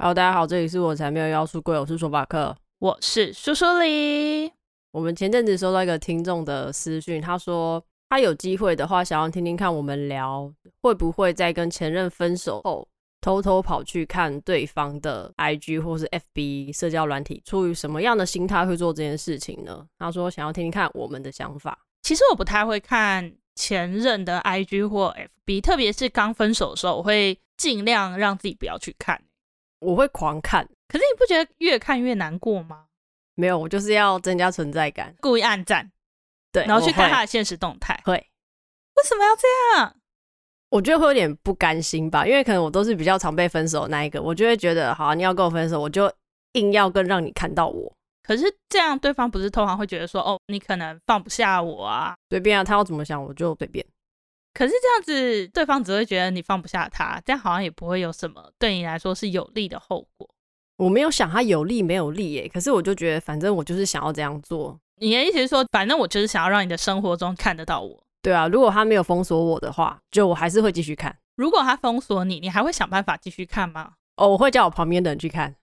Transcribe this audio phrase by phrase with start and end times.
[0.00, 4.48] Hello，大家好，这里是我才没有要出柜，我是说法克，我是苏苏里。
[4.92, 10.48] 我们前阵子收到一个听众的私讯，他说他有机会的话，想要听听看我们聊
[10.82, 12.86] 会不会在跟前任分手后，
[13.20, 19.84] 偷偷跑去看对方的 IG 或是 FB 社交软体，出于什么样的心态会做这件事情呢？
[19.98, 21.76] 他说想要听听看我们的想法。
[22.02, 25.12] 其实我不太会看前任的 IG 或
[25.44, 29.20] FB，特别是刚分手的时候，我会尽量让自己不要去看。
[29.80, 32.86] 我会狂看，可是你不觉得越看越难过吗？
[33.34, 35.90] 没有，我就是要增加存在感，故意暗赞，
[36.50, 38.00] 对，然后去看他的现实动态。
[38.04, 39.94] 会，为什么要这样？
[40.70, 46.12] 我觉得会有点不甘心吧，因为可能我都是比较常被分手的那一个，我就会觉得，好，你要跟我分手，我就
[46.52, 47.90] 硬要跟让你看到我。
[48.22, 53.86] 可是这样，对方不是通常会觉得说，哦，你可能放不下我啊，随便啊，他要怎么想我就随便。
[54.58, 60.28] 可是这样子，对方只会觉得你放不下他，这样好像也不会有什么对你来说是有利的后果。
[60.78, 64.76] 我没有想他有利没有利耶，可是我就觉得，反正我就是想要这样做。
[65.00, 68.02] 你的意思是说，反正我就是想要让你的生活中看得到我。
[68.20, 71.16] 对啊，如果他没有封锁我的话，就我还是会继续看。
[71.36, 73.92] 如果他封锁你，你还会想办法继续看吗？
[74.16, 75.54] 哦，我会叫我旁边的人去看，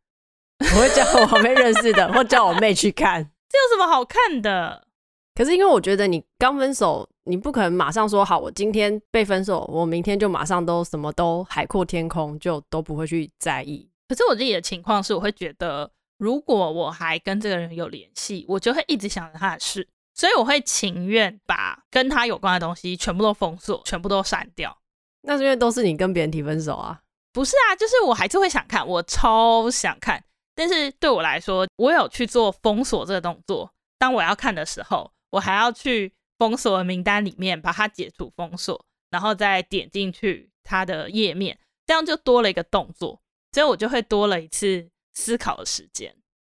[0.74, 3.30] 我会叫我旁边认识的，或叫我妹去看。
[3.50, 4.88] 这有什么好看的？
[5.36, 13.90] 可是因为我觉得你刚分手，你不可能马上说好，我今天被分手，我明天就马上都什么都海阔天空，就都不会去在意。
[14.08, 24.78] 可是我自己的情况是，我会觉得，如果我还跟这个人有联系，我就会一直想着他的事，所以我会情愿把跟他有关的东西全部都封锁，全部都删掉。
[25.24, 27.02] 那是因为都是你跟别人提分手啊？
[27.34, 30.24] 不是啊，就是我还是会想看，我超想看。
[30.54, 33.74] 但是对我来说，我有去做封锁这个动作。
[33.98, 43.22] 当我要看的时候，我还要去封锁的名单里面把它解除封锁，然后再点进去它的页面，这样就多了一个动作。
[43.52, 46.14] 所以我就会多了一次思考的时间，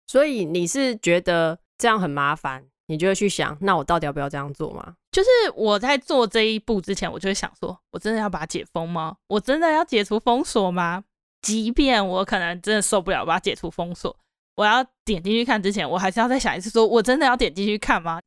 [0.08, 4.96] 所以你是觉得这样很麻烦，你就会去想，那我到底要不要这样做吗？
[5.12, 9.16] 就是我在做这一步之前，我就会想说，我真的要把它解封吗？
[9.28, 11.04] 我真的要解除封锁吗？
[11.40, 14.18] 即便我可能真的受不了，把它解除封锁，
[14.56, 18.20] 我要点进去看之前，我还是要再想一次，说我真的要点进去看吗？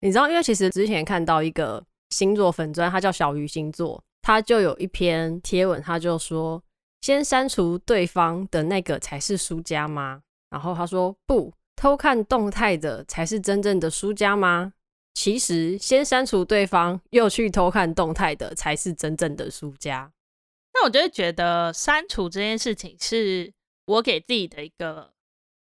[0.00, 6.62] 你知道，因为其实之前看到一个星座粉砖，他叫小鱼星座，他就有一篇贴文，他就说。
[7.02, 10.22] 先删除对方的那个才是输家吗？
[10.50, 14.72] 然后他说不，偷看动态的才是真正的输家吗？
[15.14, 20.10] 其实先删除对方又去偷看动态的才是真正的输家。
[20.74, 23.52] 那我就会觉得删除这件事情是
[23.84, 25.12] 我给自己的一个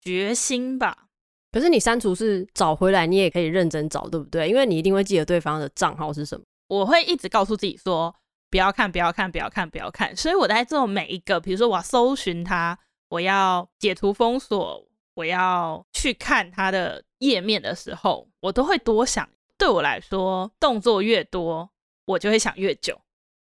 [0.02, 1.07] 决心吧。
[1.52, 4.50] 可是你删除是找回来，你也可以认真找，对不对？
[4.50, 6.44] 因为你一定会记得对方的账号是什么。
[6.68, 8.16] 我会一直告诉自己说。
[8.50, 10.16] 不要看，不要看，不要看，不要看。
[10.16, 19.28] 所以我在做每一个，比如说我要搜寻他，我要解除封锁，我要去看他的页面的时候，我都会多想。
[19.58, 21.70] 对我来说，动作越多，
[22.06, 22.98] 我就会想越久。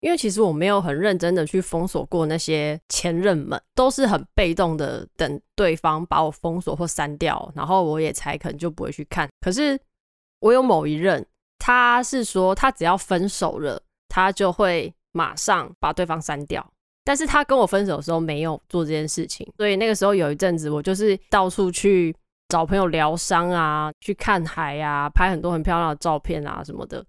[0.02, 9.26] 因为其实我没有很认真的去封锁过那些前任们，都是很被动的等对方把我封锁或删掉，然后我也才可能就不会去看。
[9.40, 9.80] 可是
[10.40, 11.26] 我有某一任，
[11.58, 13.82] 他是说他只要分手了。
[14.14, 16.62] 他就会马上把对方删掉，
[17.02, 22.14] 但是他跟我分手的时候没有做这件事情，所以那个时候有一阵子我就是到处去
[22.48, 27.02] 找朋友疗伤啊，去看海啊，拍很多很漂亮的照片啊什么的。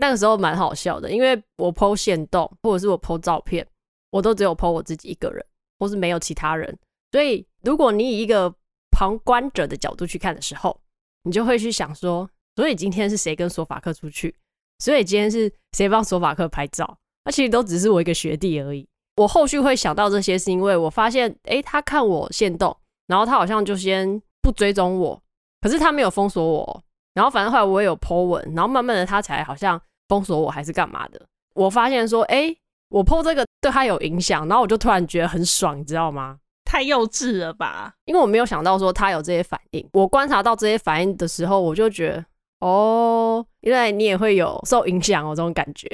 [0.00, 3.66] 那个时候蛮好笑的，因为我 po 限动或者是我 po 照片，
[4.10, 5.44] 我都只有 po 我自己一个人，
[5.78, 6.76] 或是没有其他人。
[7.12, 8.52] 所以如果你以一个
[8.90, 10.80] 旁观者的角度去看的时候，
[11.24, 14.34] 你就会去想说，所以今天是谁跟索法克出去？
[14.78, 16.96] 所以今天是谁帮索法克拍照？
[17.24, 18.88] 那其实都只是我一个学弟而已。
[19.16, 22.74] 我后续会想到这些，是因为我发现，诶，他看我线动，
[23.06, 25.22] 然后他好像就先不追踪我，
[25.60, 26.82] 可是他没有封锁我。
[27.12, 29.78] 然后反正后来我也有 po 文，然后慢慢的他才好像
[30.10, 31.24] 封锁我还是干嘛的。
[31.54, 36.38] 我发现说，诶，我 po 这个对他有影响，然后我就突然觉得很爽，你知道吗？
[36.64, 37.94] 太幼稚了吧？
[38.06, 39.88] 因为我没有想到说他有这些反应。
[39.92, 42.24] 我观察到这些反应的时候，我就觉得。
[42.60, 45.88] 哦，原来你也会有受影响哦，这种感觉。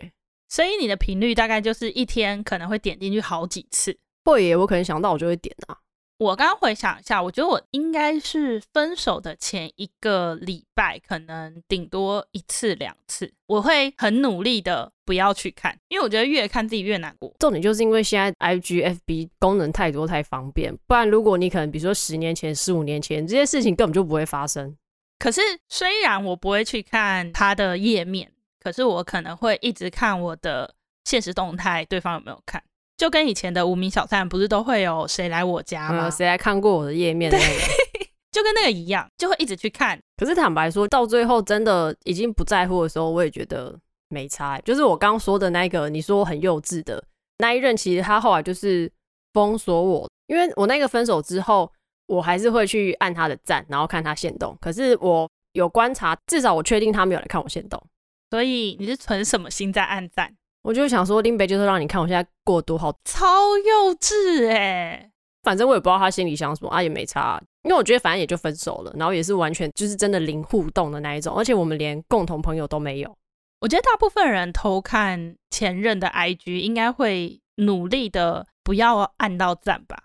[0.49, 3.97] 所以你的频率大概就是一天可能会点进去好几次。
[4.25, 5.77] 会耶，我可能想到我就会点啊。
[6.19, 13.31] 我刚刚回想一下，我觉得我应该是分手的前一个礼拜，可能顶多一次两次。
[13.47, 17.35] 我会很努力的不要去看，因为我觉得越看自己越难过。
[17.39, 24.75] 重点就是因为现在 IG、FB 功能太多太方便，不然如果你可能比如说十年前、十五年前这些事情根本就不会发生。
[25.19, 30.75] 可是，虽然我不会去看他的页面，可是我可能会一直看我的
[31.05, 32.63] 现实动态，对方有没有看。
[32.97, 36.11] 就跟以前的无名小站不是都会有谁来我家吗？
[36.11, 37.61] 谁、嗯、来看过我的页面的那个？
[38.33, 39.99] 就跟那个一样，就会一直去看。
[40.17, 43.75] 可是坦白说，到最后真的已经不在乎的时候，我也觉得
[44.09, 44.59] 没差。
[44.61, 47.03] 就是我刚刚说的那个，你说我很幼稚的
[47.39, 48.91] 那一任，其实他后来就是
[49.33, 51.71] 封锁我，因为我那个分手之后，
[52.09, 54.55] 我还是会去按他的赞，然后看他限动。
[54.61, 57.83] 可是我有观察，至少我确定他没有来看我限动。
[58.31, 60.35] 所以你是存什么心在按赞？
[60.67, 65.11] 我就想说，林北就是让你看我现在过多好，超幼稚哎、欸！
[65.45, 73.17] 反正我也不知道他心里想什么啊，也没差，因为我觉得反正也就分手了，然后也是完全就是真的零互动的那一种，而且我们连共同朋友都没有。
[73.61, 79.97] 我觉得大部分人偷看前任的 IG，应该会努力的不要按到赞吧？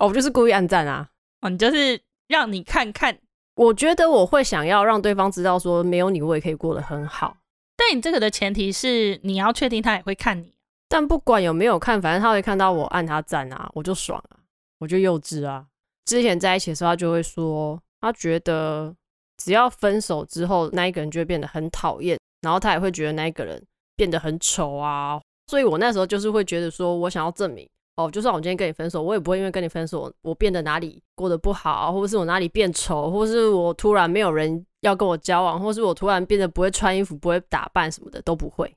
[0.00, 1.08] 哦，我就是故意按赞啊！
[1.40, 3.16] 哦，你就是让你看看。
[3.54, 7.38] 我觉得我会想要让对方知道说，没有你我也可以过得很好。
[7.80, 10.52] 但你这个的前提是你要确定他也会看你，
[10.86, 14.36] 但不管有没有看，反正他会看到我按他赞啊，我就爽啊，
[14.80, 15.64] 我就幼稚啊。
[16.04, 18.94] 之前在一起的时候，他就会说，他觉得
[19.38, 23.64] 只要分手之后，那一个人就会变得很讨厌，然后他也会觉得那一个人
[23.96, 25.18] 变得很丑啊。
[25.46, 27.66] 所以我那时候就是会觉得说，我想要证明
[28.04, 34.66] 哦，就算我今天跟你分手，我也不会因为跟你分手，我变得哪里过得不好，或者是我哪里变丑，或者是我突然没有人。
[34.80, 38.74] 要跟我交往，或是我突然变得不会穿衣服、不会打扮什么的都不会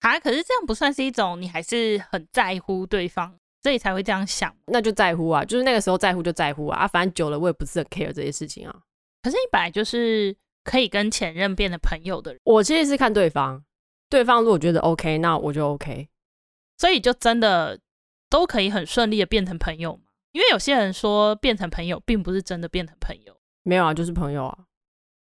[0.00, 0.20] 啊。
[0.20, 4.54] 可是这样不算是一种，你还是很在乎对方，所以才会这样想。
[4.66, 6.80] 那就在乎啊，就是那个时候在乎就在乎啊。
[6.80, 8.82] 啊，反正久了我也不是很 care 这些事情啊。
[9.22, 12.40] 可是你本来就是可以跟前任变得朋友的人。
[12.44, 13.64] 我其实是看对方，
[14.10, 16.06] 对方如果觉得 OK，那我就 OK。
[16.76, 17.80] 所以就真的
[18.36, 20.02] 都可以很顺利的变成朋友吗？
[20.32, 23.34] 因为有些人说变成朋友，并不是真的变成朋友。
[23.62, 24.58] 没有啊，就是朋友啊。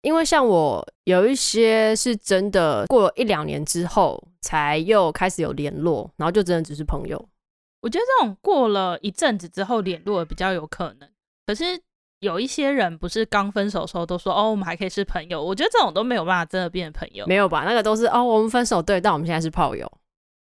[0.01, 7.29] 因为像我有一些是真的过了一两年之后才又开始有联络，然后就真的只是朋友。
[7.81, 11.09] 我觉得这种过了一阵子之后联络比较有可能。
[11.47, 11.63] 可是
[12.19, 15.41] 有一些人不是刚分手的时候都说哦，我们还可以是朋友。
[15.41, 17.25] 我觉得这种都没有办法真的变成朋友。
[17.25, 17.63] 没有吧？
[17.63, 19.89] 那个都是哦，我们分手对，但我们现在是炮友。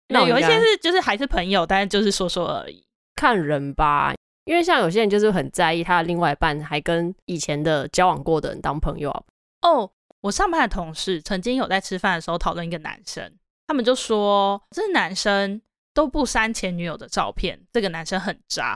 [0.10, 2.84] 那有一些是就是还是朋友，但是就是说说而已。
[3.16, 4.14] 看人吧，
[4.46, 9.24] 因为像有些人就是很在意他的另外一半还跟以前的交往过的人当朋友啊。
[9.62, 9.92] 哦，
[10.22, 13.32] 我上班的同事曾经有在吃饭的时候讨论一个男生，
[13.68, 15.62] 他们就说这男生
[15.94, 18.76] 都不删前女友的照片，这个男生很渣。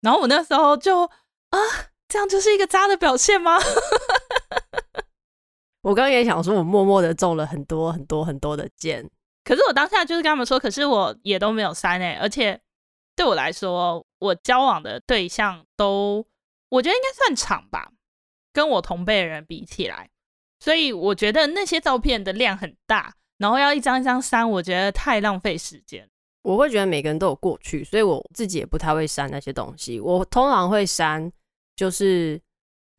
[0.00, 1.58] 然后我那时候就啊，
[2.08, 3.58] 这样就是一个渣的表现吗？
[5.82, 9.08] 我刚刚也想说，我默默的中了很多很多很多的箭。
[9.44, 12.60] 可是我当下就是跟他们说，可是我也都没有删哎，而且
[13.14, 16.26] 对我来说，我交往的对象都
[16.70, 17.92] 我觉得应该算长吧，
[18.52, 20.10] 跟我同辈的人比起来。
[20.60, 26.08] 所以我觉得那些照片的量很大，然后要一张一张删，我觉得太浪费时间。
[26.42, 30.00] 我会觉得每个人都有过去，所以我自己也不太会删那些东西。
[30.00, 31.30] 我通常会删，
[31.76, 32.40] 就是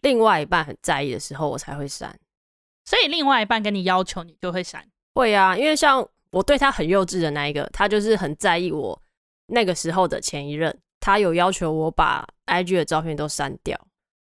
[0.02, 2.20] 另外一半很在意的时候，我才会删。
[2.86, 4.88] 所以另外一半跟你要求，你就会删？
[5.16, 9.02] 会啊，因为像我对他很幼稚的那一个，他就是很在意我
[9.48, 13.80] 那个时候的前一任，他有要求我把 IG 的照片都删掉。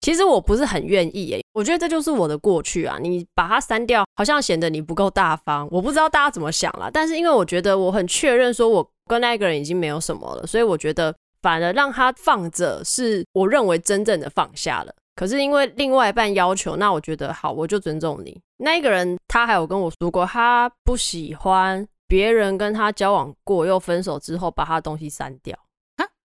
[0.01, 2.97] 其实我不是很愿意耶，我觉得这就是我的过去啊。
[2.99, 5.65] 你把它删掉，好像显得你不够大方。
[5.71, 14.93] 我不知道大家怎么想啦，但是因为我觉得我很确认说我跟那个人已经没有什么了，所以我觉得反而让他放着是我认为真正的放下了。
[15.15, 18.37] 可是因为另外一半要求，那我觉得好，我就尊重你。
[18.57, 25.57] 那一个人他还有跟我说过，他不喜欢别人跟他交往过又分手之后把他的东西删掉。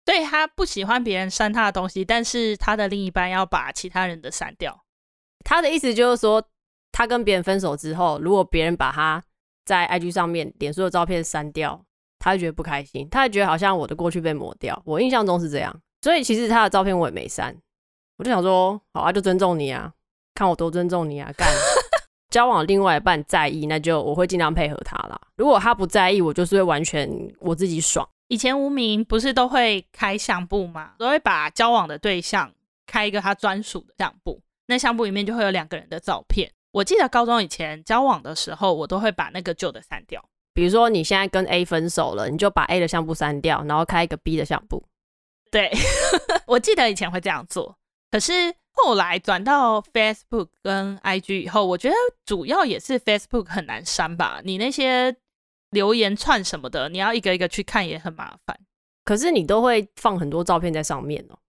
[0.04, 4.84] 对，他不喜欢别人删他的东西，但是他的另一半要把其他人的删掉。
[5.46, 6.44] 他的意思就是说，
[6.92, 9.24] 他跟别人分手之后，如果别人把他
[9.64, 11.80] 在 IG 上面脸书的照片删掉，
[12.20, 14.82] 他会觉得不开心，他会觉得好像我的过去被抹掉。
[14.86, 17.56] 我印象中是这样，所以其实他的照片我也没删。
[18.18, 19.94] 我就想说，好啊，就尊重你啊，
[20.34, 21.48] 看我多尊重你啊，干。
[22.32, 25.20] 交往另外一半在意，那就我会尽量配合他啦。
[25.36, 27.08] 如果他不在意，我就是会完全
[27.40, 28.08] 我自己爽。
[28.30, 30.94] 以前无名不是都会开相簿吗？
[30.98, 32.52] 都会把交往的对象
[32.88, 36.50] 开一个他专属的相簿，那相簿里面就会有两个人的照片。
[36.72, 40.24] 我记得高中以前交往的时候，我都会把那个旧的删掉。
[40.54, 44.82] 比如说你现在跟 A 分手了，你就把 A 的相簿删掉，然后开一个 B 的相簿。
[45.52, 45.70] 对，
[46.48, 47.78] 我记得以前会这样做。
[48.10, 54.42] 可是后来转到 Facebook 跟 IG 以后，我觉得主要也是 Facebook 很难删吧？
[54.44, 55.16] 你那些。
[55.72, 58.60] 留言串什么的，你要一个一个去看也很麻烦。
[59.06, 61.40] 可是你都会放很多照片在上面哦。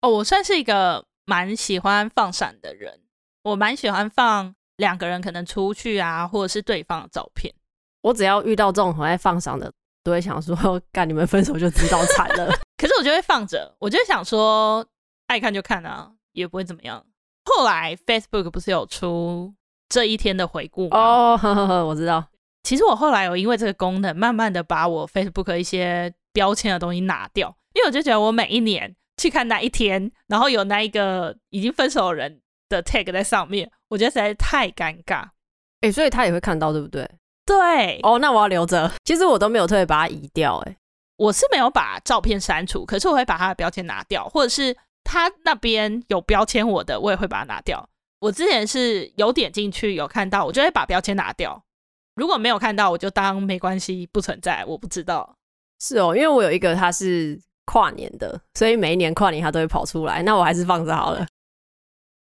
[0.00, 3.00] 哦，我算是一个蛮喜欢放闪的人，
[3.44, 7.54] 我蛮喜欢放两个人可能出去啊，或者是对方的照片。
[8.02, 9.72] 我只要遇到这种很爱放闪的，
[10.02, 10.56] 都会想说，
[10.90, 12.52] 干你们分手就知道惨了。
[12.76, 14.84] 可是我就会放着，我就想说，
[15.28, 17.04] 爱看就看啊，也不会怎么样。
[17.44, 19.52] 后来 Facebook 不是有出
[19.88, 20.98] 这一天的回顾吗？
[20.98, 22.24] 哦，呵呵呵，我知道。
[22.62, 35.22] 其实我后来有因为这个功能，慢慢的把我 Facebook 一些标签的东西拿掉，因为我就觉得我每一年去看那一天，然后有那一个已经分手的人的 tag 在上面，我觉得实在是太尴尬。
[35.80, 37.10] 哎、欸，所以他也会看到，对不对？
[37.46, 37.98] 对。
[38.02, 38.92] 哦，那我要留着。
[39.04, 40.76] 其实我都没有特别把它移掉、欸，哎，
[41.16, 47.88] 我是没有把照片删除，可是我会把它的标签拿掉，或者是他那边有标签我的，我也会把它拿掉。
[48.20, 51.62] 我之前是有点进去有看到，我就会把标签拿掉。
[52.16, 55.36] 如果没有看到，我就当没关系，不存在，我不知道。
[55.80, 60.22] 是哦，因为我有一个他是跨年的，所以每一年跨年他都会跑出来。
[60.22, 61.26] 那我还是放着好了。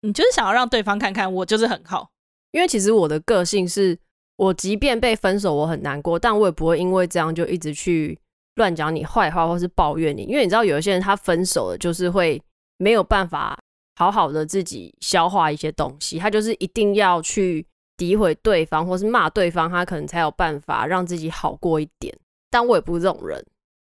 [0.03, 2.11] 你就是想要让对方看看我就是很好，
[2.51, 3.99] 因为其实我的个性是，
[4.37, 8.19] 我即便被分手，我很难过，但我也不会因为这样就一直去
[8.57, 10.25] 乱讲你坏话或是抱怨你。
[10.25, 12.41] 因为你知道，有一些人他分手了，就是会
[12.79, 13.59] 没有办法
[13.97, 17.67] 好好的自己消化一些东西，他就是一定要去。
[17.99, 22.15] 诋毁对方或是骂对方，他可能才有办法让自己好过一点。
[22.51, 23.43] 但我也不是这种人，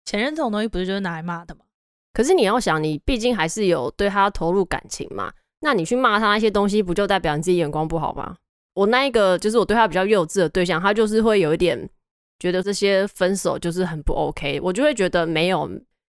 [0.05, 1.61] 前任这种东西不是就是拿来骂的吗？
[2.13, 5.33] 可是你要想，你毕竟还是有对他投入感情嘛。
[5.61, 8.35] 那你去骂他那些东西，不就代表你自己眼光不好吗？
[8.75, 11.89] 我那一个就是我对他比较幼稚的对象，他就是会有一点
[12.37, 15.67] 觉得这些分手就是很不 OK，我就会觉得没有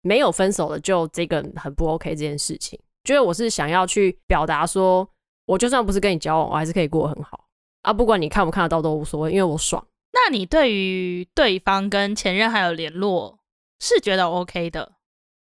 [0.07, 2.79] 没有分手了就这个很不 OK 这件事情。
[3.03, 5.07] 觉得我是想要去表达说，
[5.45, 7.45] 我就算不是跟你交往，我还是可以过得很好。
[7.81, 9.85] 啊，不管你看不看得到都无所谓，因为我爽。
[10.13, 13.37] 那你对于对方跟前任还有联络，
[13.79, 14.93] 是觉得 OK 的？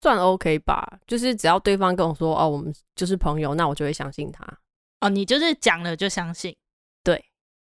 [0.01, 4.45] 算 OK 吧，就是只要对方跟我说哦，我们就是朋友，那我就会相信他。
[4.99, 6.53] 哦，你就是讲了就相信。
[7.03, 7.23] 对，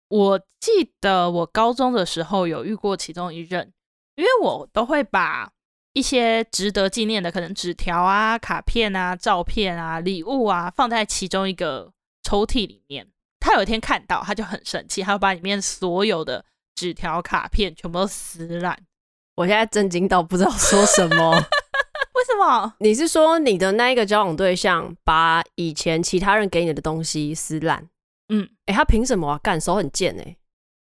[0.08, 3.72] 我记得我高中的时候有遇过其中一任，
[4.16, 5.52] 因为我都会把
[5.94, 11.90] 一些值得纪念的，可能纸条啊、卡片啊、照片啊、礼物啊，放在其中一个
[12.22, 13.08] 抽屉里面。
[13.40, 18.78] 他有一天看到，他就很生气，他要把里面所有的纸条、卡片全部都撕烂。
[19.36, 21.30] 我现在震惊到不知道说什么。
[22.14, 22.74] 为什么？
[22.78, 27.88] 你是说你的那一个交往对象把以前其他人给你的东西撕烂？
[28.28, 29.40] 嗯，哎、欸，他凭什么啊？
[29.42, 30.36] 干，手很贱哎、欸！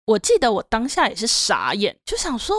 [0.06, 2.56] 我记得我当下也是傻眼，就想说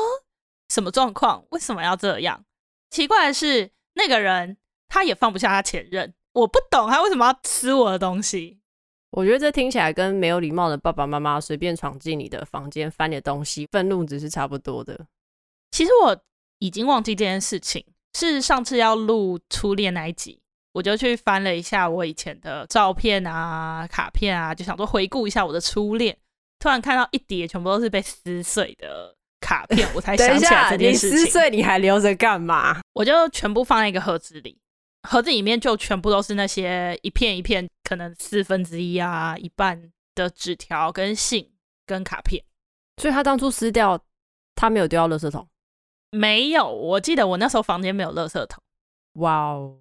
[0.71, 1.45] 什么状况？
[1.51, 2.45] 为什么要这样？
[2.89, 4.57] 奇怪的是，那个人
[4.89, 8.61] 他也放不下他前任，我不懂他为什么要吃我的东西。
[9.11, 15.07] 我觉得这听起来跟没有礼貌的爸爸妈妈随便闯进你的房间翻你的东西，愤怒值是差不多的。
[15.73, 16.17] 其实我
[16.61, 17.85] 已经忘记这件事情，
[18.15, 20.41] 是上次要录初恋那一集，
[20.73, 26.17] 我就去翻了一下我以前的照片啊、卡片啊，就想说回顾一下我的初恋。
[26.61, 31.19] 突然看到一叠全部都是被撕碎的卡片，我才想起来这件事情。
[31.19, 32.81] 你撕碎你还留着干嘛？
[32.93, 34.59] 我就全部放在一个盒子里。
[35.09, 41.51] 盒子里面就全部都是那些一片一片，可能四分之一啊，一半的纸条跟信
[41.87, 42.45] 跟卡片。
[43.01, 43.99] 所以他当初撕掉，
[44.55, 45.49] 他没有丢到垃圾桶？
[46.11, 48.63] 没有，我记得我那时候房间没有垃圾桶。
[49.15, 49.79] 哇哦，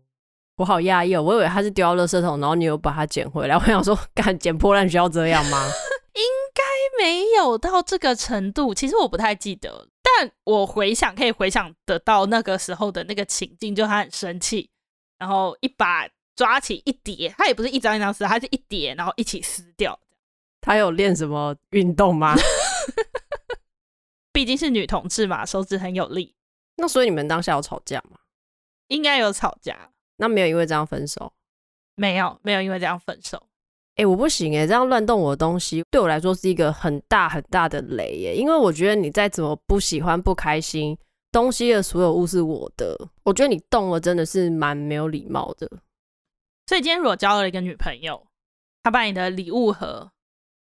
[0.56, 3.58] 我好讶异哦，我以为他是丢到垃圾桶，然后你又把它捡回来。
[3.58, 5.70] 我想说，干捡破烂需要这样吗？
[6.14, 6.24] 应
[6.54, 6.64] 该
[7.04, 8.74] 没有到这个程度。
[8.74, 14.70] 其实我不太记得，但我回想可以回想得到那个时候的那个情境，就他很生气。
[15.18, 20.00] 然后一把抓起一叠，他也不是一张一张撕，他是一叠，然后一起撕掉。
[20.62, 22.36] 他有练什么运动吗？
[24.32, 26.36] 毕竟是女同志嘛，手指很有力。
[26.78, 28.20] 那所以你们当下有吵架吗？
[28.88, 29.92] 应该有吵架。
[30.18, 31.34] 那没有因为这样分手？
[31.96, 33.49] 没有，没有因为这样分手。
[34.00, 38.36] 哎、欸，我不行哎、欸，这样乱动我的东西，对我来说是一个很大很大的雷耶、欸。
[38.36, 40.98] 因为我觉得你再怎么不喜欢、不开心。
[41.34, 45.70] 东西的所有物是我的，我觉得你动了真的是蛮没有礼貌的。
[46.66, 48.26] 所以今天如果交了一个女朋友，
[48.84, 50.10] 她把你的礼物盒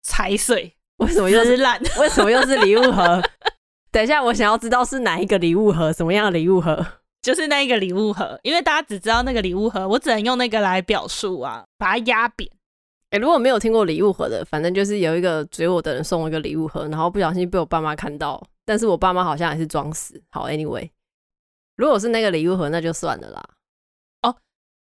[0.04, 1.82] 踩碎， 为什么又是烂？
[2.00, 3.20] 为什么又是礼物盒？
[3.92, 6.86] 等一下，我想要知道是哪一个礼物盒，什么样的礼物盒？
[7.24, 12.50] 就是那一个礼物盒，因为大家只知道那个礼物盒，我只能用那个来表述啊，把它压扁。
[13.14, 18.44] 哎、欸，如果没有听过礼物盒的，反正就是有一个追我的人送我一个礼物盒，然后不小心被我爸妈看到。
[18.66, 20.20] 但是我爸妈好像还是装死。
[20.32, 20.90] 好，Anyway，
[21.76, 23.44] 如果是那个礼物盒，那就算了啦。
[24.24, 24.36] 哦，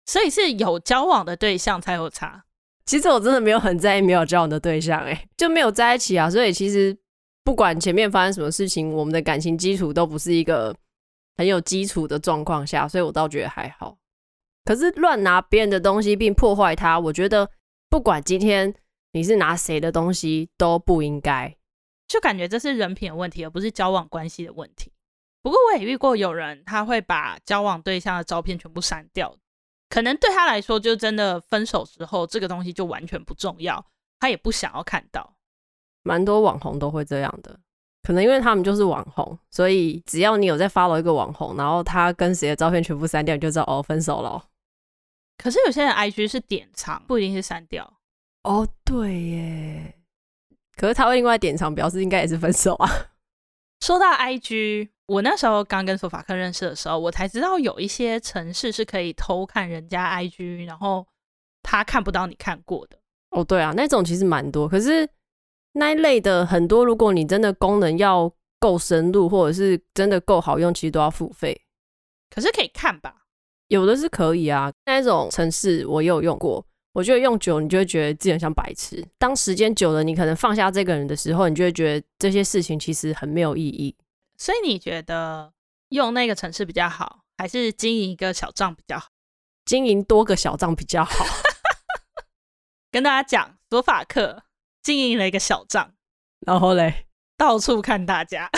[0.05, 2.45] 所以是有交往的对象才有差。
[2.85, 6.29] 其实我真的没有很在意没有交往的对象，哎，就没有在一起啊。
[6.29, 6.97] 所以其实
[7.43, 10.73] 不管前面发生什么事情，我们的感情基础都不是一个
[11.35, 13.97] 很有基础的状况下，所以我倒觉得还好。
[14.63, 17.49] 可是乱拿别人的东西并破坏它，我觉得
[17.91, 18.73] 不管今天
[19.11, 21.57] 你是拿谁的东西都不应该。
[22.07, 24.93] 就感觉这是人品的问题，而不是交往关系的问题。
[25.41, 29.35] 不过我也遇过有人，他会把交往对象的照片全部删掉，
[29.89, 33.85] 可能对他来说，就真的分手之后，这个东西就完全不重要，
[34.21, 35.35] 他也不想要看到。
[36.03, 37.59] 蛮多网红都会这样的，
[38.03, 44.41] 可能因为他们就是网红，所以只要你有在 follow 一个网红，然后他跟谁的照片全部删掉，你就知道哦，分手了。
[45.41, 47.91] 可是有些人 IG 是典藏，不一定是删掉。
[48.43, 49.95] 哦，对耶。
[50.75, 52.87] 可是他会另外典藏，表示应该也是分手啊。
[53.79, 61.07] 说到 IG，我那时候刚跟索法克认识的时候，我才知道有一些城市是可以偷看人家 IG，然后
[61.63, 62.99] 他看不到你看过的。
[63.31, 64.69] 哦，对啊，那种其实蛮多。
[64.69, 65.09] 可是
[65.73, 71.59] 那一类的很多，如果你真的功能要够深入，或者是真的够好用，其实都要付费。
[72.29, 73.15] 可是可以看吧？
[73.71, 74.69] 有的是可以啊。
[74.85, 76.63] 那一种程式我也有用过。
[76.91, 79.01] 我觉得用久，你就会觉得自己很像白痴。
[79.17, 83.95] 当时间久了，你可能放下这个人的时候，你就会觉得这些事情其实很没有意义。
[84.37, 85.53] 所以你觉得
[85.87, 89.07] 用那个程式比较好，还是经营一个小账比较好？
[89.63, 91.25] 经营多个小账比较好。
[92.91, 94.43] 跟大家讲，索法克
[94.83, 95.93] 经营了一个小账，
[96.45, 97.05] 然后嘞，
[97.37, 98.49] 到处看大家。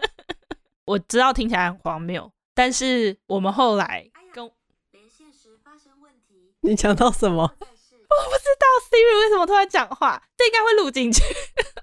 [0.84, 4.44] 我知道听起来很荒谬，但是我们后来跟。
[6.60, 7.40] 你讲到什么？
[7.42, 11.22] 我不知道 Siri 为什么突然讲话，这应该会录进去。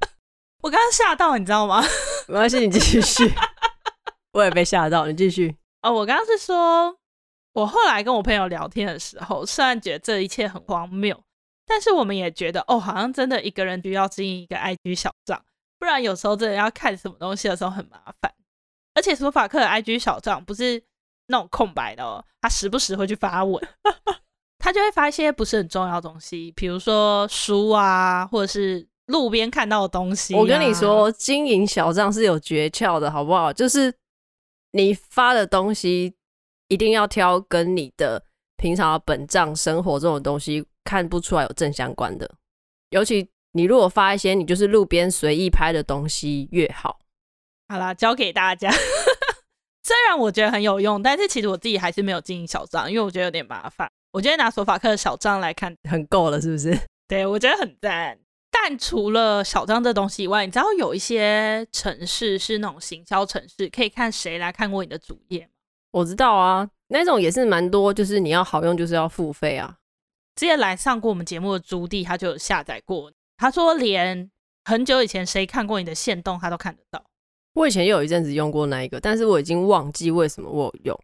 [0.62, 1.81] 我刚刚吓到，你知道吗？
[2.27, 3.34] 没关系，你继续。
[4.34, 5.57] 我也被吓到，你继续。
[5.81, 6.96] 哦，我刚刚是说，
[7.53, 11.19] 我后来跟我朋友聊天的时候，虽然觉得这一切很荒谬，
[11.65, 15.43] 但是我们也觉得，哦，好像真的一个人需要经营一个 IG 小账，
[15.79, 18.31] 不然有时候真的要看什么东西的时候很麻烦。
[18.97, 20.83] 而且索法克的 IG 小账不是
[21.27, 23.63] 那种空白的哦，他时不时会去发文。
[24.57, 30.39] 他就会发一些不是很重要的东西，比如说书啊，或者是路边看到的东西啊。
[30.39, 33.53] 我跟你说，经营小账是有诀窍的，好不好？
[33.53, 33.93] 就是
[34.71, 36.15] 你发的东西
[36.69, 38.23] 一定要挑跟你的
[38.57, 42.29] 平常的本账生活这种东西看不出来有正相关的。
[42.89, 46.99] 尤其你如果发一些你就是路边随意拍的东西越好。
[47.67, 48.71] 好啦，教给大家。
[49.84, 53.89] 虽然我觉得很有用，但是其实我自己还是没有经营小账，因为我觉得有点麻烦。
[54.12, 56.77] 我觉得拿索法克的小账来看很够了，是不是？
[57.08, 58.17] 对，我觉得很赞。
[58.49, 65.49] 但除了小账这东西以外，你知道有一些城市是那种行销城市，可以看谁来看过你的主页吗？
[65.91, 69.75] 我知道啊，那种也是蛮多，就是你要好用就是要付费啊。
[70.36, 74.30] 之前来上过我们节目的朱棣，他就有下载过，他说连
[74.65, 77.03] 很久以前谁看过你的线动，他都看得到。
[77.58, 81.00] 我以前有一阵子用过那一个，但是我已经忘记为什么我有用。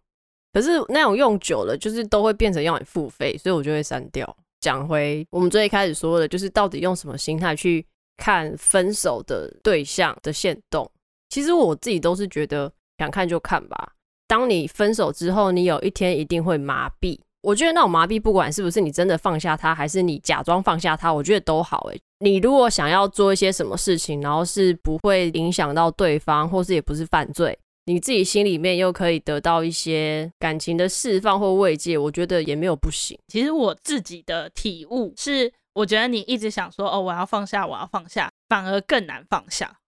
[0.54, 4.38] 可是那种用久了，就是都会变成要你付费，所以我就会删掉。
[4.62, 7.84] 讲回我们最一开始说的，就是到底用什么心态去
[8.18, 10.90] 看分手的对象的限动。
[11.30, 13.94] 其实我自己都是觉得想看就看吧。
[14.28, 17.20] 当你分手之后，你有一天一定会麻痹。
[17.42, 21.90] 我觉得那种麻痹，不管是不是你真的放下他，还是你假装放下他，我觉得都好。
[21.92, 27.60] 诶，你如果想要做一些什么事情，然后是不会影响到对方，或是也不是犯罪。
[27.86, 33.20] 你自己心里面又可以得到一些感情的释放或慰藉，我觉得也没有不行。
[33.28, 39.80] 其实我自己的体悟是，我觉得你一直想说哦，我要放下，我要放下，反而更难放下。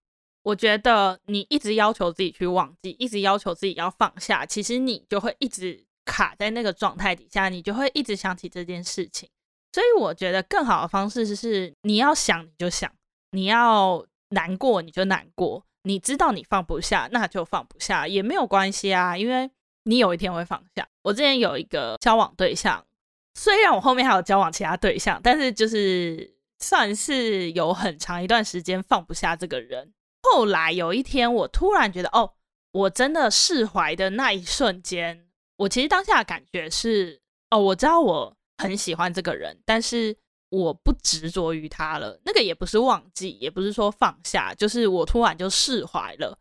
[0.43, 9.29] 我觉得你一直要求自己去忘记，一直要求自己要放下，其实你就会一直卡在那个状态底下，你就会一直想起这件事情。
[9.75, 12.89] 所以我觉得更好的方式是，你要想你就想，
[13.31, 15.65] 你要难过你就难过。
[15.83, 19.51] 你知道你放不下，那就放不下也没有关系啊，因为
[19.83, 20.87] 你有一天会放下。
[21.01, 22.85] 我之前有一个交往对象，
[23.33, 29.91] 虽然我后面还有交往其他对象，但是就是算是有很长一段时间放不下这个人。
[30.21, 32.31] 后来有一天，我突然觉得，哦，
[32.71, 40.17] 我真的释怀的那一瞬间，我其实当下感觉是，哦，我知道我很喜欢这个人，但是。
[40.49, 46.37] 我不执着于他了，那个也不是忘记，也不是说放下，就是我突然就释怀了。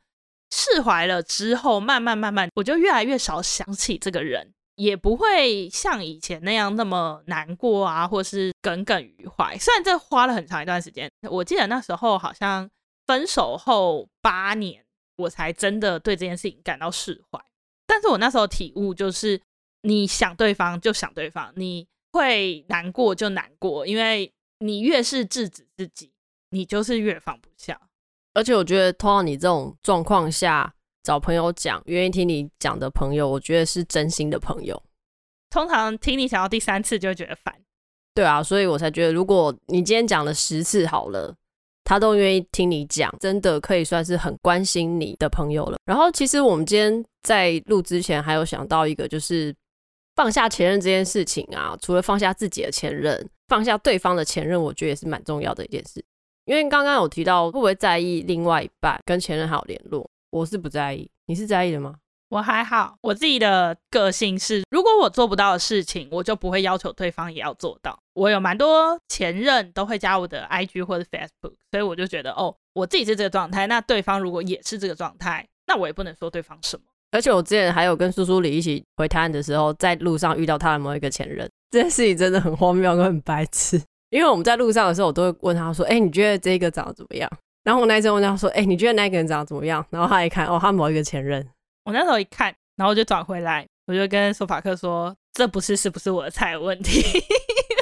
[0.52, 9.58] 释怀了之后，慢慢慢慢，我就越来越少想起这个人，也不会像以前那样那么难过啊，或是耿耿于怀。
[9.58, 12.70] 虽然这花了很长一段时间，我记得那时候好像
[13.06, 14.84] 分手后八年，
[15.16, 17.40] 我才真的对这件事情感到释怀。
[17.86, 19.40] 但是我那时候体悟就是，
[19.82, 21.88] 你想对方就想对方，你。
[22.14, 26.12] 会难过就难过，因为你越是制止自己，
[26.50, 27.80] 你就是越放不下。
[28.34, 30.72] 而且我觉得，通常你这种状况下
[31.02, 34.80] 找朋友讲，愿意听你讲的朋友，我觉得是真心的朋友。
[35.50, 37.52] 通常听你讲到第三次就会觉得烦。
[38.14, 41.34] 对啊，所以我才觉得，如果你今天讲了十次好了，
[41.82, 45.78] 他都愿意听你讲，真的可以算是很关心你的朋友了。
[45.84, 49.52] 然后，其实我们今天在录之前，还有想到一个，就是
[50.16, 51.76] 放下前任这件事情啊。
[51.80, 56.04] 除了放下自己的前任，放下对方的前任，我觉得也是蛮重要的一件事。
[56.44, 61.96] 因为刚刚有提到会不会在意另外一半跟前任还有联络，我是不在意，你是在意的吗？
[62.28, 67.96] 我还好，我自己的个性是，如果我做不到的事情，我就不会要求对方也要做到。
[68.14, 76.84] 我有蛮多前任都会加我的 IG 或者 Facebook，所以我就觉得，哦，我自己是这个状态，那对方如果也是这个状态，那我也不能说对方什么。
[77.14, 83.80] 而且我之前还有跟苏苏里一起回台湾的时候，在路上遇到他的某一个前任，这件事情真的很荒谬跟很白痴。
[84.10, 87.30] 因为我们在路上的时候，我都会问他说：“哎，你觉得这个长得怎么样？”
[87.62, 91.48] 然后我那一阵问他说：“哎，你觉得那个人长得怎么样？”然后他一看，哦，他某一个前任。
[91.84, 92.52] 我那时候一看。
[92.76, 97.00] 然后我就转回来，我就跟索法克说：“这不是是不是我的菜的问题，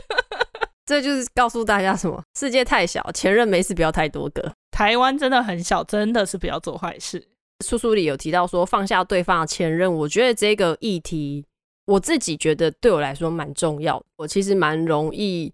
[0.84, 2.22] 这就是告诉大家什么？
[2.38, 4.52] 世界太小，前任没事不要太多个。
[4.70, 7.26] 台湾真的很小，真的是不要做坏事。”
[7.62, 11.44] 书书里有提到说放下对方的前任，我觉得这个议题，
[11.86, 14.02] 我自己觉得对我来说蛮重要。
[14.16, 15.52] 我其实蛮容易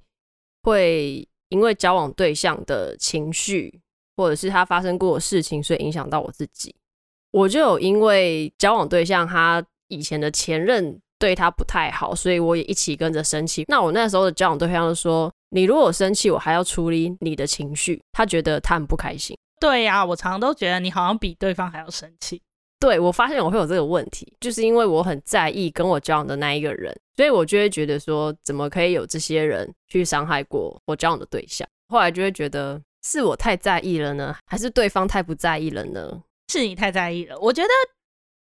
[0.62, 3.80] 会因为交往对象的情绪，
[4.16, 6.74] 或者是他发生过的事情，所以影响到我自己。
[7.30, 13.64] 我就有因为交往对象他以前的前任对他不太好，所以我也一起跟着生气。
[13.68, 19.36] 那我那时候的交往对象就说：“你如果生气，我还要处理你的情绪。”他觉得他很不开心。
[19.60, 22.42] 对呀，我常常都觉得你好像比对方还要生气。
[22.80, 31.68] 对，我发现我会有这个问题，就是因为我很在意跟我交往的那一个人，所以我就会觉得说，怎么可以有这些人去伤害过我交往的对象？
[31.88, 36.22] 后来就会觉得是我太在意了呢，还是对方太不在意了呢？
[36.52, 37.36] 是你太在意了。
[37.40, 37.68] 我觉得，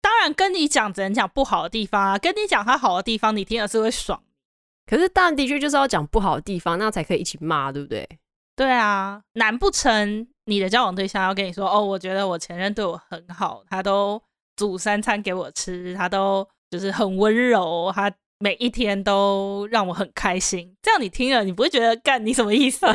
[0.02, 4.22] 当然跟你讲只能讲不好的地方啊，跟你讲他好的地方，你听了是会爽。
[4.86, 8.08] 可是，当然的确就是要讲不好的地方，那才可以一起骂，对不对？
[8.58, 14.22] 对啊，难不成你的交往对象要跟你说，哦，我觉得我前任对我很好，他都
[14.56, 20.76] 煮三餐给我吃，他都就是很温柔，他每一天都让我很开心。
[20.82, 22.86] 这样你听了，你不会觉得干你什么意思？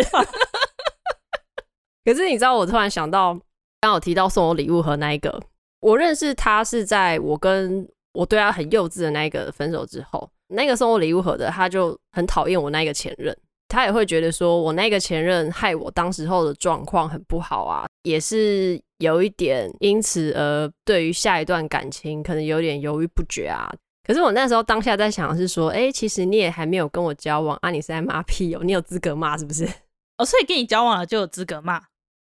[2.04, 3.38] 可是你知道，我突然想到。
[3.80, 5.42] 刚有提到送我礼物盒那一个，
[5.80, 13.36] 我认识他是在我跟我对他很幼稚的那一个分手之后，那个送我礼物盒的他就很讨厌我那一个前任，
[13.72, 23.72] 他也会觉得说我那个前任害我当时候的状况很不好啊，也是有一点因此而对于下一段感情可能有点犹豫不决啊。
[24.06, 29.64] 可是我那时候当下在想的是说，哎，其实你也还没有跟我交往啊，你是在骂屁哦，你有资格骂是不是？
[30.18, 31.80] 哦，所以跟你交往了就有资格骂？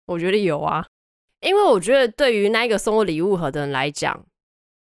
[0.07, 0.87] 我觉得有啊。
[1.42, 4.24] 因为我觉得，对于那个送我礼物盒的人来讲，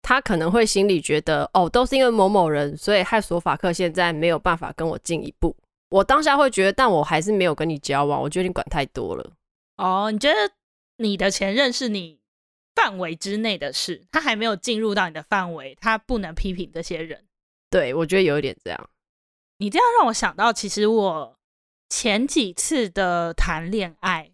[0.00, 5.54] 他可能会心里觉得，哦，都是因为某某人，所以害索法克现在没有办法跟我进一步。
[5.94, 9.32] 我当下会觉得，但我还是没有跟你交往，我觉得你管太多了。
[9.76, 10.52] 哦，你觉得
[10.96, 12.18] 你的前任是你
[12.74, 17.24] 范围之内的事，他还没有进入到你的范围，他不能批评这些人。
[17.70, 18.90] 对，我觉得有一点这样。
[19.58, 21.36] 你这样让我想到，其实我
[21.88, 24.32] 前几次的谈恋爱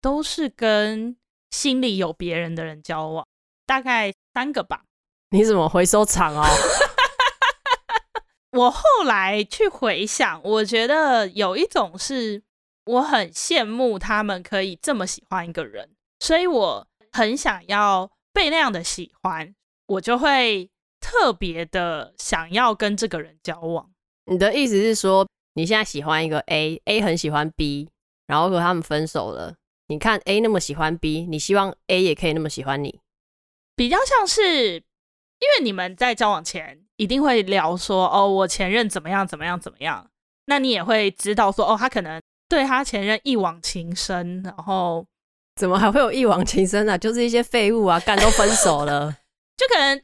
[0.00, 1.16] 都是跟。
[1.50, 3.26] 心里有别人的人交往，
[3.64, 4.82] 大概三个吧。
[5.30, 6.44] 你怎么回收场哦？
[8.58, 12.42] 我后来去回想，我觉得有一种是
[12.86, 19.54] 我很羡慕他们可以这么喜欢一个人，所以我很想要被那样的喜欢，
[19.86, 20.68] 我就会
[21.00, 23.88] 特别的想要跟这个人交往。
[24.24, 27.88] 你的意思是说，你现在喜欢一个 A，A 很喜欢 B，
[28.26, 29.54] 然后和他们分手了。
[29.86, 32.98] 你看 A 那么喜欢 B，你希望 A 也可以那么喜欢你，
[33.76, 40.06] 比较像是，因为你们在交往前一定会聊说，哦，我前任怎么样怎么样怎么样，
[40.44, 45.06] 那你也会知道说，哦，他可能对他前任一往情深，然后
[45.56, 46.94] 怎么还会有一往情深呢？
[46.94, 46.98] 啊？
[46.98, 49.10] 就是一些废物啊，干都分手了，
[49.56, 50.00] 就可能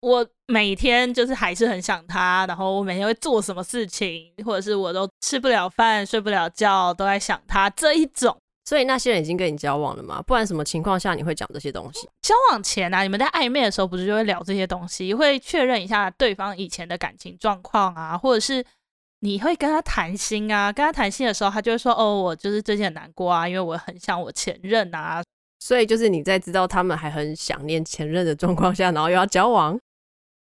[0.00, 8.38] 我每天就是还是很想他，然后我每天会做什么事情，或者是我都吃不了饭、睡不了觉，都在想他这一种。
[8.68, 10.20] 所以那些人已经跟你交往了吗？
[10.26, 12.08] 不然什么情况下你会讲这些东西？
[12.20, 18.64] 交往前啊，你们在暧昧的时候不是就会聊这些东西，会确认一下对方以前的感情状况啊，或者是
[19.20, 25.22] 你会跟他谈心啊，跟他谈心的时候，他就会说：“哦，我就是最近很难过啊，因为我很想我前任啊。”
[25.58, 29.78] 所以就是你在知道他们还很想念前任的状况下，然后又要交往？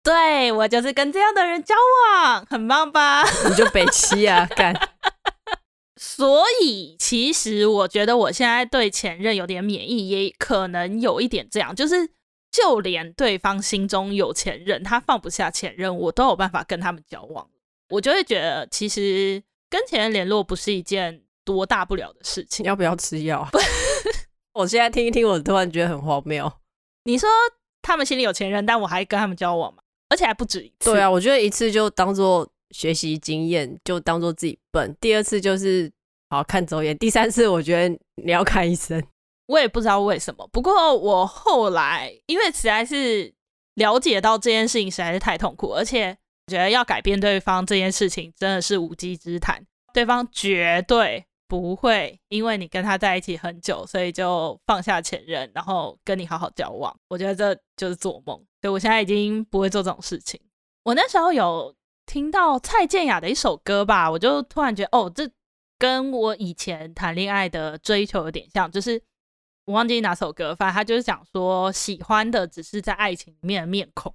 [0.04, 1.76] 对，我就是跟这样的人交
[2.24, 3.24] 往，很棒吧？
[3.48, 4.74] 你就北七啊，干。
[6.02, 12.10] 所以，其实我觉得我现在对前任有点免疫，也可能有一点这样，就是
[12.50, 17.46] 就连对方心中有前任，他放不下前任，我都有办法跟他们交往。
[17.90, 22.66] 我就会觉得，其实跟前任联络不是一件多大不了的事情。
[22.66, 23.46] 要不要吃药？
[24.54, 26.50] 我现在听一听，我突然觉得很荒谬。
[27.04, 27.28] 你说
[27.82, 29.84] 他们心里有前任，但我还跟他们交往吗？
[30.08, 30.92] 而且还不止一次。
[30.92, 35.92] 对啊，我觉得一次就当做学习经验，就当做自己笨；第二次就是
[36.30, 39.04] 好看走眼；第三次我觉得你要看医生。
[39.48, 43.34] 我也不知道为什么，不过我后来因为实在是
[43.74, 56.96] 了解到这件事情实在是太痛苦，而且觉得要改变对方这件事情真的是无稽之谈，对方绝对不会因为你跟他在一起很久，所以就放下前任，然后跟你好好交往。
[57.08, 60.40] 我觉得这就是做梦，所以我现在已经不会做这种事情。
[60.84, 61.76] 我那时候有
[62.10, 65.30] 听到蔡健雅的一首歌吧，我就突然觉得哦，这
[65.78, 69.00] 跟我以前谈恋爱的追求有点像，就是。
[69.66, 74.12] 我忘记哪首歌，反正他就是讲说，喜欢的只是在爱情里面的面孔。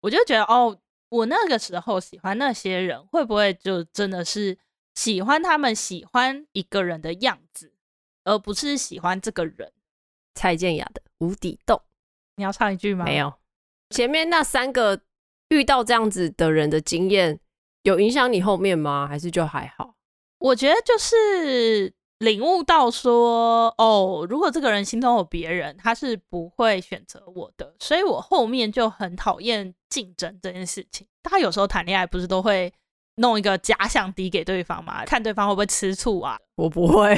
[0.00, 0.76] 我就觉得，哦，
[1.10, 4.58] 我那个时候喜欢那些人，会不会就真的是
[4.96, 7.72] 喜欢他们喜欢一个人的样子，
[8.24, 9.72] 而不是喜欢这个人？
[10.34, 11.76] 蔡健雅的《无底洞》，
[12.34, 13.04] 你要唱一句吗？
[13.04, 13.32] 没有。
[13.90, 15.00] 前面那三个
[15.48, 17.38] 遇到这样子的人的经验，
[17.82, 19.06] 有影响你后面吗？
[19.08, 19.94] 还是就还好？
[20.38, 21.94] 我觉得就是。
[22.18, 31.06] 领悟到说，哦，如果这个人心中有别人，他是不会选择我的，所以我后面就很讨厌竞争这件事情。
[31.22, 32.72] 大家有时候谈恋爱不是都会
[33.18, 35.04] 弄一个假想敌给对方吗？
[35.04, 36.36] 看对方会不会吃醋啊？
[36.56, 37.16] 我不会，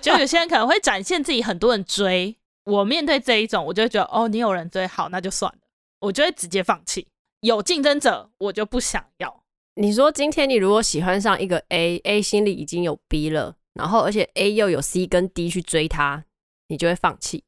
[0.00, 2.34] 就有些人可能会展现自己很多人追。
[2.64, 5.58] 我面对这一种，我就会觉得，哦，你有人追，好，那就算了，
[6.00, 7.06] 我就会直接放弃。
[7.42, 9.42] 有竞争者，我就不想要。
[9.74, 13.56] 你说今天你如果喜欢上一个 A，A 心里已经有 B 了。
[13.74, 16.24] 然后，而且 A 又有 C 跟 D 去追他，
[16.68, 17.42] 你就会放弃？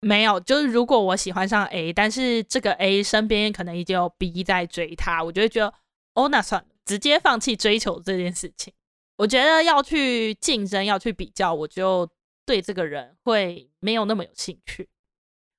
[0.00, 5.74] 没有，就是如果我喜欢上 A，但是这个 A 身边可能已经有 B 在追他，我就会觉得，
[6.14, 8.72] 哦，那算了，直接放弃追求这件事情。
[9.16, 12.08] 我觉得要去竞争，要去比较，我就
[12.46, 14.88] 对这个人会没有那么有兴趣。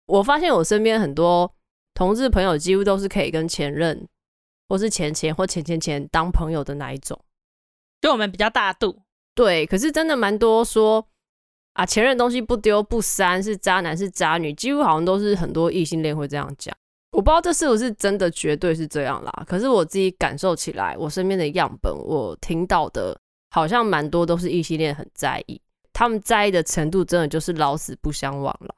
[0.07, 1.53] 我发现我身边很多
[1.95, 4.07] 同志朋友，几乎都是可以跟前任，
[4.69, 7.19] 或是前前或前前前当朋友的那一种，
[8.01, 9.01] 就我们比较大度。
[9.33, 11.07] 对，可是真的蛮多说
[11.73, 16.75] 啊，前任东西不丢不删，是渣男是渣女，几乎好像都是很多异性恋会这样讲。
[17.11, 19.43] 我不知道这是不是真的，绝对是这样啦。
[19.47, 23.17] 可是我自己感受起来，我身边的样本，我听到的，
[23.51, 25.61] 好像蛮多都是异性恋很在意，
[25.93, 28.75] 他们在意的程度，真的就是老死不相往来。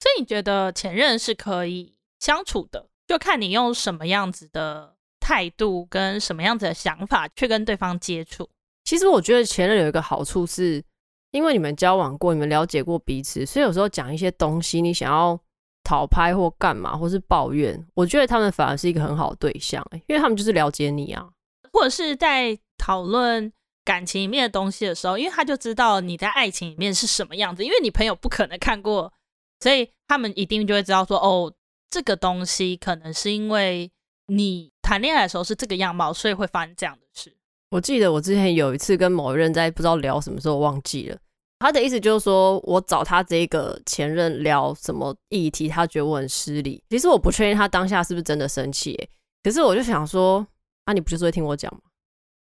[0.00, 8.48] 所以你觉得前任是可以相处的，就看你用什么样子的态度跟什么样子的想法去跟对方接触。
[8.84, 10.82] 其实我觉得前任有一个好处是，
[11.30, 15.38] 因为你们交往过，你们了解过彼此，所以有时候讲一些东西，你想要
[15.82, 21.28] 讨拍或干嘛，或是抱怨，我觉得他们反而是一个很好的对象，因为他们就是了解你啊。
[21.72, 23.52] 或者是在讨论
[23.84, 29.12] 感情里面的东西的时候，因为他就知道你在爱情里面是什么样子，因为你朋友不可能看过，
[29.60, 31.52] 所以他们一定就会知道说，哦，
[31.90, 33.90] 这个东西可能是因为
[34.26, 37.36] 你谈恋爱的时候是这个样貌，所以会发生这样的事。
[37.70, 41.18] 我记得我之前有一次跟某一任在不知道聊什么时候忘记了，
[41.58, 46.82] 他的意思就是说我找他这个前任聊什么议题，他觉得我很失礼。
[46.88, 49.08] 其实我不确定他当下是不是真的生气，
[49.42, 50.46] 可是我就想说，
[50.84, 51.80] 啊，你不就是会听我讲吗？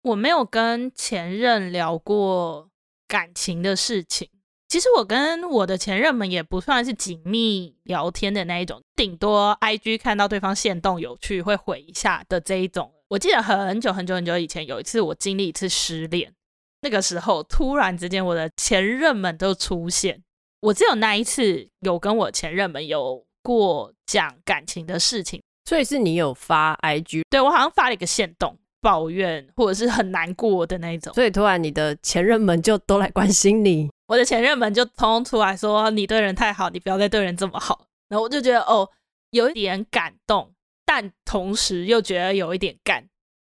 [0.04, 2.70] 我没有跟前任聊过
[3.08, 4.30] 感情的事情。
[4.68, 12.92] 其实我跟我的前任们也不算是紧密聊天的那一种，顶多 IG 看到对方限动有趣会回一下的这一种。
[13.08, 16.34] 我记得很久很久很久以前，有一次我经历一次失恋，
[16.82, 20.22] 那个时候突然之间我的前任们都出现，
[20.60, 38.90] 我只有那一次有跟我前任们有过讲感情的事情，所以是你有发 IG，对，我好像发了一个限动抱怨或者是很难过的那一种，所以突然你的前任们就都来关心你，我的前任们就通通出来说，你对人太好，你不要再对人这么好，然后我就觉得哦，
[39.30, 40.52] 有一点感动。
[40.90, 43.06] 但同时又觉得有一点干，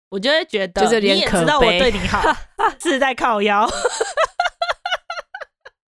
[0.10, 2.22] 我就会觉得你也知道我对你好，
[2.82, 3.66] 是在靠腰。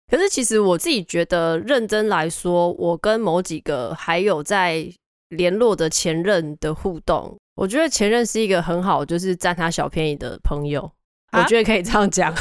[0.07, 4.87] 可是其实我自己觉得，认真来说，我跟某几个还有在
[5.31, 10.93] 联络的前任的互动，我觉得前任是一个很好，就是占他小便宜的朋友。
[11.31, 12.35] 啊、我觉得可以这样讲。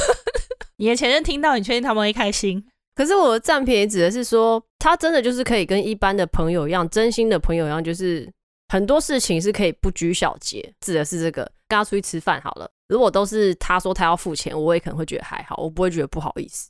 [0.80, 2.66] 你的前任听到，你确定他们会开心？
[2.96, 8.28] 可是我的占便宜指的是说，他真的就是可以跟一般的朋友一样，真心的朋友一样，就是。
[8.72, 11.42] 很多事情是可以不拘小节，指的是这个。
[11.68, 16.70] 跟他出去吃饭好了，如果都是他说他要付钱，我也可能会觉得还好，我不会觉得不好意思。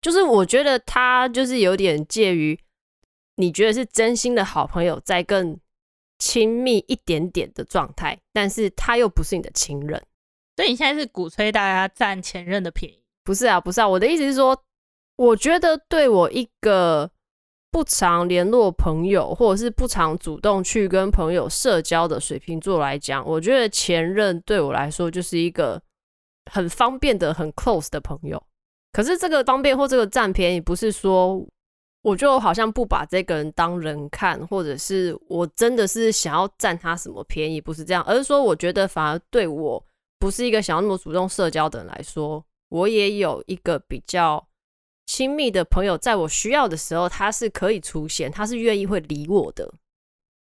[0.00, 2.56] 就是我觉得他就是有点介于
[3.34, 5.58] 你觉得是真心的好朋友，在更
[6.20, 10.00] 亲密一点点的状态，但是他又不是你的亲人。
[10.54, 12.99] 所以你现在是鼓吹大家占前任的便宜？
[13.24, 14.60] 不是啊，不是啊，我的意思是说，
[15.16, 17.10] 我觉得对我一个
[17.70, 25.80] 不常联络朋友，或者是不常主动去跟朋友社交的水瓶座来讲，我觉得前任对我来说就是一个
[26.50, 28.42] 很方便的、很 close 的朋友。
[28.92, 31.46] 可是这个方便或这个占便宜，不是说
[32.02, 39.80] 我就好像不把这个人当人看，或者是我真的是想要占他什么便宜，不是这样，而是说我觉得反而对我
[40.18, 44.48] 不是一个想要那么主动社交的人来说，我也有一个比较。
[45.06, 49.74] 亲密的朋友，在我需要的时候，他是可以出现，他是愿意会理我的。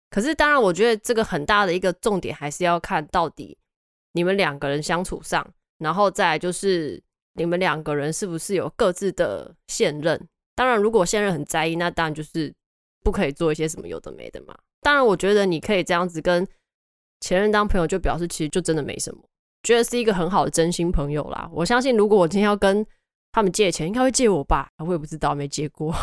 [0.09, 3.55] 可是，当然，我觉得这个很大的一个重点，还是要看到底
[4.13, 6.99] 你们两个人相处上，然后再来就是
[7.33, 10.19] 你们两个人是不是有各自的现任。
[10.55, 12.51] 当然，如果现任很在意，那当然就是
[13.03, 14.57] 不可以做一些什么有的没的嘛。
[14.81, 16.47] 当然，我觉得你可以这样子跟
[17.19, 19.21] 前任当朋友，就表示其实就真的没什么，
[19.63, 21.49] 觉得是一个很好的真心朋友啦。
[21.51, 22.85] 我相信，如果我今天要跟
[23.31, 25.93] 他们借钱应该会借我吧，我也不知道，没借过。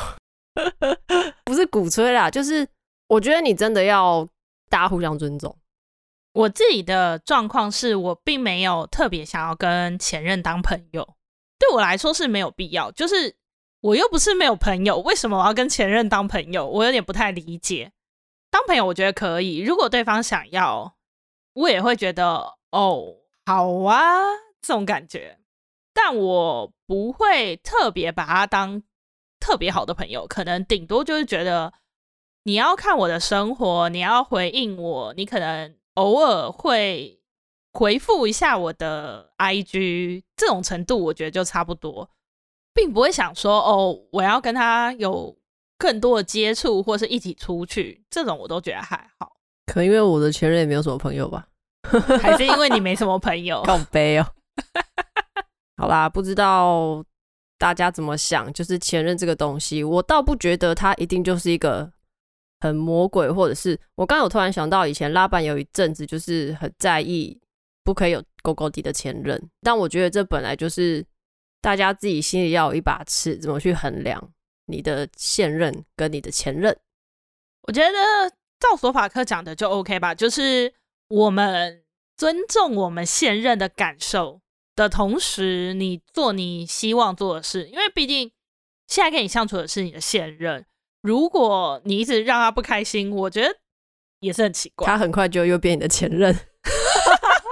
[1.45, 2.67] 不是鼓吹啦，就是
[3.09, 4.27] 我觉得你真的要
[4.69, 5.57] 大家互相尊重。
[6.33, 11.17] 我自己的状况是我并没有特别想要跟前任当朋友，
[11.59, 12.91] 对我来说是没有必要。
[12.91, 13.37] 就是
[13.81, 16.67] 我又不是没有朋友，为什么我要跟前任当朋友？
[16.67, 17.93] 我有点不太理解。
[18.51, 20.97] 当朋友我觉得可以，如果对方想要，
[21.55, 23.15] 我也会觉得哦，
[23.47, 24.23] 好啊，
[24.61, 25.39] 这种感觉。
[25.93, 28.83] 但我不会特别把他当
[29.39, 31.73] 特别好的朋友，可能顶多就是觉得
[32.43, 37.21] 你要看我的生活，你要回应我，你可能偶尔会
[37.73, 42.11] 回复一下我的 IG，这种程度我觉得就差不多，
[42.73, 45.39] 并不会想说哦，我要跟他有
[45.79, 49.37] 更多的接触，或是一起出去，这种我都觉得还好。
[49.67, 51.47] 可能因为我的前任也没有什么朋友吧，
[52.21, 53.63] 还是因为你没什么朋友？
[53.67, 54.27] 告白哦。
[55.77, 57.05] 好啦，不知道
[57.59, 61.91] 大家怎么想，就是前任这个东西，我倒不觉得他一定就是一个
[62.61, 67.39] 很魔鬼，或者是我刚有突然想到，以前拉板有一阵子就是很在意
[67.83, 71.05] 不可以有勾勾底的前任，但我觉得这本来就是
[71.61, 74.31] 大家自己心里要有一把尺，怎么去衡量
[74.67, 76.77] 你的现任跟你的前任。
[77.63, 77.91] 我觉得
[78.61, 80.73] 照索法克讲的就 OK 吧，就是
[81.09, 81.85] 我们
[82.17, 84.41] 尊重我们现任的感受。
[84.77, 88.33] 的同时，你做你希望做的事，因为毕竟
[88.89, 90.67] 现在跟你相处的是你的现任。
[91.01, 93.57] 如果你一直让他不开心，我觉得
[94.19, 94.85] 也是很奇怪。
[94.85, 96.37] 他很快就又变你的前任，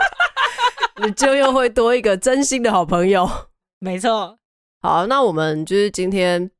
[1.05, 3.29] 你就又会多一个真心的好朋友。
[3.79, 4.37] 没错。
[4.81, 6.51] 好，那我们就是今天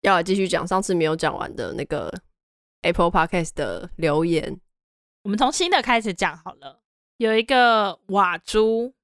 [0.00, 2.12] 要来继续讲上次没有讲完的那个
[2.82, 4.60] Apple Podcast 的留言。
[5.22, 6.80] 我们从新的开始讲好了。
[7.16, 8.94] 有一个瓦猪。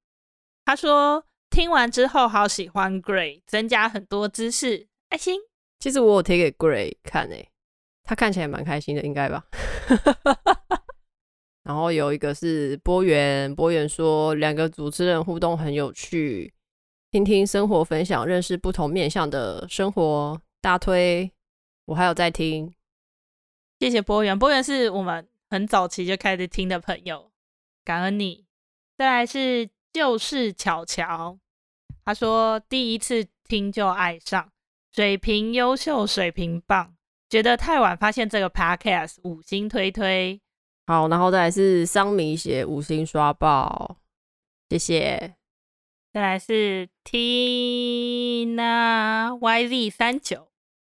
[0.66, 5.38] 他说：“听完之后好喜欢 Gray，增加很多知识，爱心。
[5.78, 7.50] 其实我有贴给 Gray 看诶，
[8.02, 9.44] 他看起来蛮开心的，应该吧。
[11.64, 16.54] ”然后有一个是波源，波源说两个主持人互动很有趣，
[17.10, 21.30] 听听生活分享，认识不同面向的生活，大推。
[21.84, 22.74] 我还有在听，
[23.80, 27.30] 谢谢波源，波源是我们很早期就开始听的朋友，
[27.84, 28.46] 感恩你。
[28.98, 29.70] 再来是。
[29.94, 31.38] 就是巧巧，
[32.04, 34.50] 他说第一次听就爱上，
[34.90, 36.96] 水平优秀，水平棒，
[37.28, 40.40] 觉得太晚发现这个 podcast，五星推推。
[40.88, 43.98] 好，然后再来是桑米写五星刷爆，
[44.68, 45.36] 谢谢。
[46.12, 48.48] 再来是 Tina
[49.38, 50.48] YZ 三九，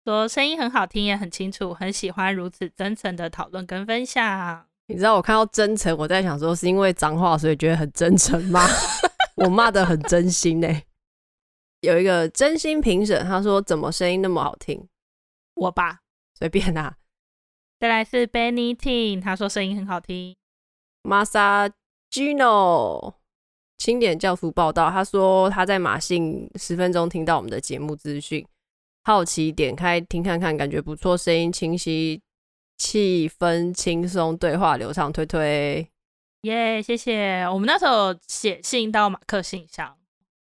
[0.09, 4.65] 说声音很好听，也很清楚，很喜欢如此真诚的讨论跟分享。
[4.87, 8.65] 你知道我看到真诚，我在想说是因为脏话，所以觉得很真诚吗？
[9.37, 10.83] 我骂得很真心呢、欸。
[11.81, 14.83] 有一个真心评审，他说怎么声音那么好听？
[15.53, 15.99] 我吧，
[16.33, 16.95] 随便啦、啊。
[17.79, 20.35] 再来是 Benny Ting，他说声音很好听。
[21.03, 21.71] Masa
[22.09, 23.13] Gino
[23.77, 28.43] 清点教父报道，他说他在马信十分钟听到我们的节目资讯，
[29.03, 32.21] 好奇点开听看看，感觉不错，声音清晰。
[32.77, 35.85] 气氛轻松，对话流畅，推推
[36.43, 37.41] 耶！Yeah, 谢谢。
[37.51, 39.97] 我们那时候写信到马克信箱，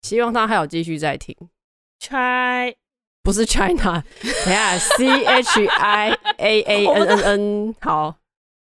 [0.02, 1.34] 希望他还有继续在听。
[2.02, 2.76] Try
[3.24, 4.04] 不是 China，
[4.44, 7.76] 等下 C H I A A N N N。
[7.80, 8.18] 好，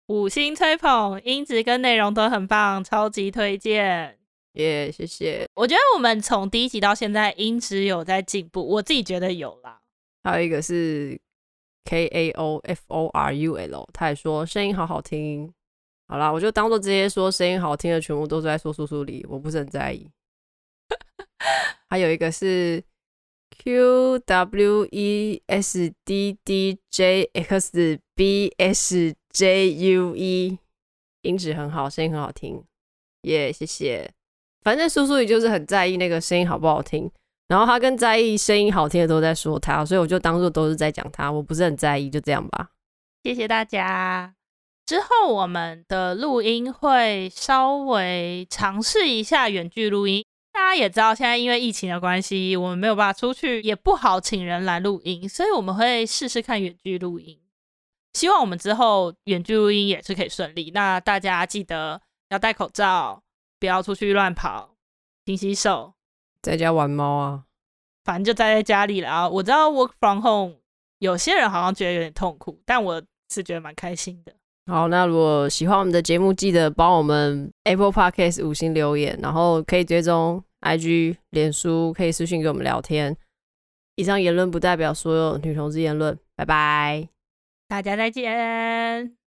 [0.07, 4.17] 五星吹捧，音质跟内容都很棒，超级推荐。
[4.53, 5.47] 耶，yeah, 谢谢。
[5.55, 9.81] 我觉得我们从第一集到现在音质有在进步，我自己觉得有啦。
[10.23, 11.19] 还有一个是。
[11.85, 15.53] K A O F O R U L，他也说声音好好听。
[16.07, 20.09] 好啦，我就当做这些说声音好听的全部都是在说叔叔里，我不是很在意。
[21.89, 22.81] 还有一个是
[23.51, 30.57] Q W E S D D J X B S J U E，
[31.23, 32.63] 音质很好，声音很好听，
[33.23, 34.09] 耶、yeah，谢谢。
[34.63, 37.09] 反正苏苏也就是很在意那个声音好不好听，
[37.47, 42.69] 然后他跟在意声音好听的都在说他，所以我就当做都是在讲他，我不是很在意，就这样吧。
[43.23, 44.33] 谢谢大家。
[44.85, 50.25] 之后我们的录音会稍微尝试一下远距录音。
[50.51, 57.39] 大家也知道，现在因为疫情的关系，我们没有办法出去，也不好请人来录音，所以我们会试试看远距录音。
[58.13, 60.69] 希望我们之后远距录音也是可以顺利。
[60.71, 61.99] 那大家记得
[62.29, 63.22] 要戴口罩，
[63.63, 64.75] 不要出去乱跑，
[65.25, 65.93] 勤洗手，
[66.41, 67.45] 在家玩猫啊，
[68.03, 69.29] 反正就待在家里了啊。
[69.29, 70.55] 我知道 work from home
[70.99, 73.01] 有些人好像觉得有点痛苦，但我
[73.33, 74.33] 是觉得蛮开心的。
[74.65, 83.15] 好，那如果喜欢我们的节目，记得帮我们 Apple Podcast 五星留言，然后可以追踪 IG、脸书，可以私讯给我们聊天。
[83.95, 87.07] 以上言论不代表所有女同志言论，拜拜，
[87.69, 89.22] 大家再见。